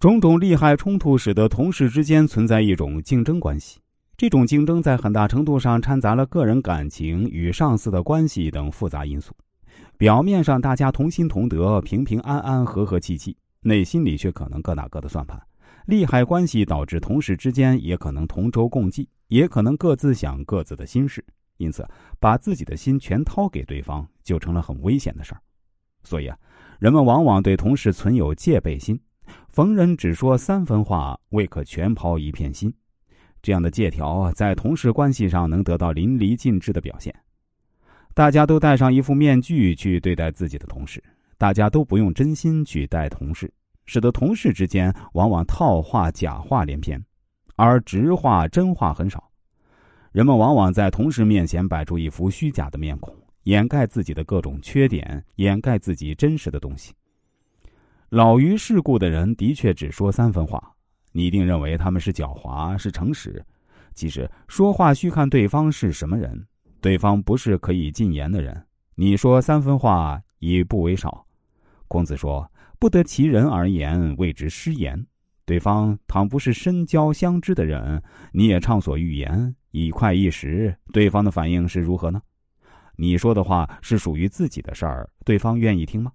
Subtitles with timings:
[0.00, 3.78] 种种利害冲突使得同事之间存在一种竞争关系。
[4.16, 9.34] 这种竞争在很大程度上掺杂了个人感情与上司的关系等复杂因素。
[9.98, 15.38] 表面上大家同心同德、平平安安、和和气气，内心里却可能各打各的算盘。
[15.84, 21.22] 利害关系导致同事之间也可能同舟共济，也可能各自想各自的心事。
[21.58, 21.86] 因此，
[22.18, 25.40] 把自己的心全掏给对方，就成了很危险的事儿。
[26.04, 26.34] 所以啊，
[26.78, 28.98] 人们往往对同事存有戒备心，
[29.48, 32.72] 逢人只说三分话，未可全抛一片心。
[33.42, 37.14] 这样的借条在同事关系上能得到淋漓尽致的表现。
[38.12, 41.02] 大家都戴上一副面具去对待自己的同事，
[41.38, 43.50] 大家都不用真心去待同事，
[43.86, 47.02] 使得同事之间往往套话、假话连篇，
[47.56, 49.30] 而直话、真话很少。
[50.12, 56.92] 人们往往在同事面前摆出一副虚假的面孔，掩盖自己的各种缺点，掩盖自己真实的东西。
[58.10, 60.60] 老于世故的人的确只说三分话。
[61.12, 63.40] 你一定认为他们是狡猾，是诚实。
[63.94, 66.44] 其实说话需看对方是什么人，
[66.80, 68.66] 对方不是可以进言的人。
[68.96, 71.24] 你说三分话已不为少。
[71.86, 75.06] 孔子说：“不得其人而言，谓之失言。”
[75.46, 78.02] 对方倘不是深交相知的人，
[78.32, 82.20] 你也畅所欲言，以快一时，对方的反应是如何呢？
[82.96, 86.10] 你说的话是属于自己的事儿，对方愿意听吗？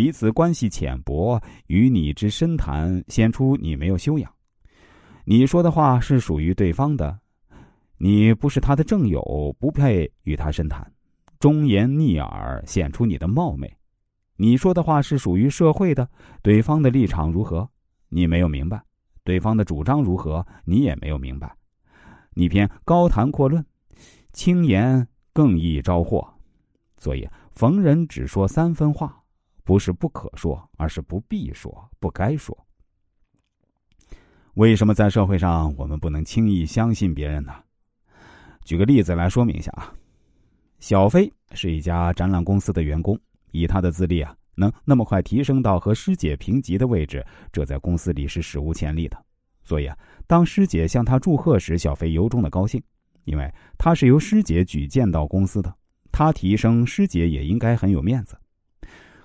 [0.00, 4.32] 彼此关系浅薄，与你之深谈显出你没有修养。
[5.26, 7.18] 你说的话是属于对方的，
[7.98, 10.90] 你不是他的正友，不配与他深谈。
[11.38, 13.70] 忠言逆耳显出你的冒昧。
[14.36, 16.08] 你说的话是属于社会的，
[16.40, 17.68] 对方的立场如何，
[18.08, 18.78] 你没有明白；
[19.22, 21.54] 对方的主张如何，你也没有明白。
[22.32, 23.62] 你偏高谈阔论，
[24.32, 26.26] 轻言更易招祸。
[26.96, 29.14] 所以逢人只说三分话。
[29.70, 32.66] 不是不可说，而是不必说，不该说。
[34.54, 37.54] 为什么在社会上我们不能轻易相信别人呢？
[38.64, 39.94] 举个例子来说明一下啊。
[40.80, 43.16] 小飞是一家展览公司的员工，
[43.52, 49.16] 以他的资历啊，能那么快提升到和师姐平级的位置，这在公司里是史无前例的。
[49.62, 49.96] 所以啊，
[50.26, 52.82] 当师姐向他祝贺时，小飞由衷的高兴，
[53.22, 55.72] 因为他是由师姐举荐到公司的，
[56.10, 58.36] 他提升，师姐也应该很有面子。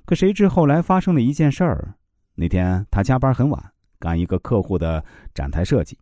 [0.05, 1.95] 可谁知后来发生了一件事儿。
[2.35, 5.97] 那天他加班很晚，赶一个客户的展台设计，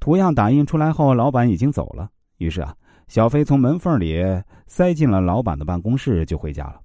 [0.00, 2.10] 图样打印出来后，老板已经走了。
[2.38, 2.74] 于是啊，
[3.06, 4.24] 小飞从门缝里
[4.66, 6.80] 塞进了老板的办公室，就回家了。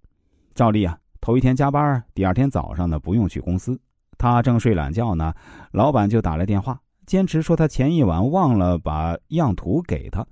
[0.54, 3.80] 照例啊，头一天加班，第二天早上呢不用去公司。
[4.18, 5.34] 他正睡懒觉呢，
[5.72, 10.26] 老板就打来电话，坚持说他前一晚忘了把样图给他。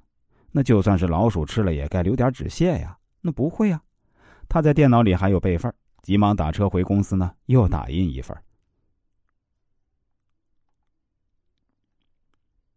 [0.52, 2.98] 那就算是老鼠吃了，也该留点纸屑呀。
[3.22, 3.82] 那不会呀，
[4.48, 5.76] 他在电脑里还有备份儿。
[6.04, 8.38] 急忙打车回公司呢，又打印一份